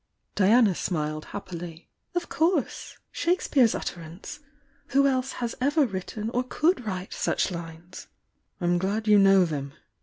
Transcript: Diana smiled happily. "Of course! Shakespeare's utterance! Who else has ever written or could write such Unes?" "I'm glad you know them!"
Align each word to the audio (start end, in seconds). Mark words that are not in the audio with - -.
Diana 0.33 0.73
smiled 0.73 1.25
happily. 1.25 1.87
"Of 2.15 2.27
course! 2.27 2.97
Shakespeare's 3.11 3.75
utterance! 3.75 4.39
Who 4.87 5.05
else 5.05 5.33
has 5.33 5.53
ever 5.61 5.85
written 5.85 6.31
or 6.31 6.43
could 6.43 6.83
write 6.87 7.13
such 7.13 7.49
Unes?" 7.51 8.07
"I'm 8.59 8.79
glad 8.79 9.07
you 9.07 9.19
know 9.19 9.45
them!" 9.45 9.73